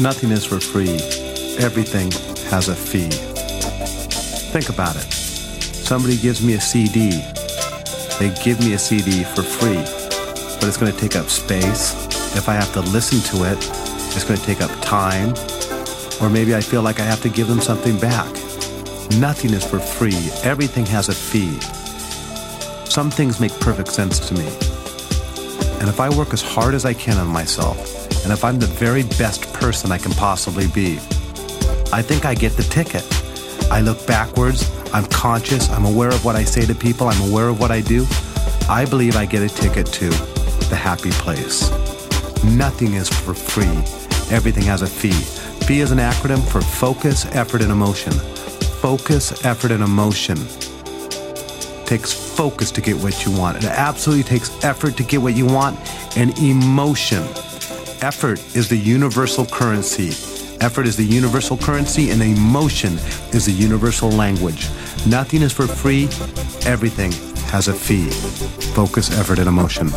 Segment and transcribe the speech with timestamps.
[0.00, 0.94] Nothing is for free.
[1.62, 2.10] Everything
[2.50, 3.10] has a fee.
[4.50, 5.12] Think about it.
[5.12, 7.10] Somebody gives me a CD.
[8.18, 9.76] They give me a CD for free,
[10.58, 11.94] but it's going to take up space.
[12.34, 13.58] If I have to listen to it,
[14.16, 15.34] it's going to take up time.
[16.20, 18.32] Or maybe I feel like I have to give them something back.
[19.18, 20.30] Nothing is for free.
[20.42, 21.60] Everything has a fee.
[22.88, 24.69] Some things make perfect sense to me.
[25.80, 27.78] And if I work as hard as I can on myself,
[28.22, 30.98] and if I'm the very best person I can possibly be,
[31.90, 33.02] I think I get the ticket.
[33.72, 37.48] I look backwards, I'm conscious, I'm aware of what I say to people, I'm aware
[37.48, 38.06] of what I do.
[38.68, 40.10] I believe I get a ticket to
[40.68, 41.70] the happy place.
[42.44, 43.76] Nothing is for free,
[44.30, 45.12] everything has a fee.
[45.66, 48.12] Fee is an acronym for focus, effort, and emotion.
[48.82, 50.36] Focus, effort, and emotion
[51.90, 53.56] takes focus to get what you want.
[53.56, 55.76] It absolutely takes effort to get what you want
[56.16, 57.24] and emotion.
[58.00, 60.10] Effort is the universal currency.
[60.60, 62.92] Effort is the universal currency, and emotion
[63.32, 64.68] is the universal language.
[65.04, 66.04] Nothing is for free,
[66.64, 67.10] everything
[67.50, 68.08] has a fee.
[68.72, 69.90] Focus, effort, and emotion.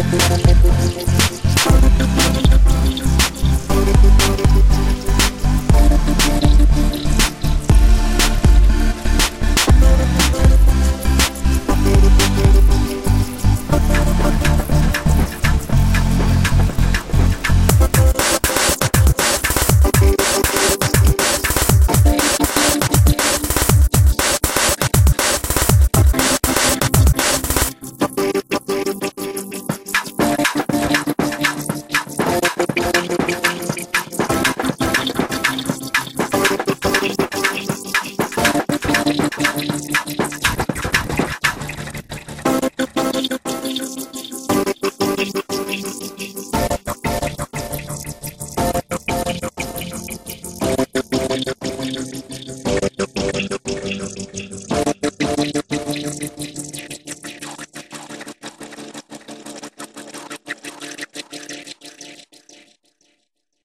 [0.00, 0.57] Thank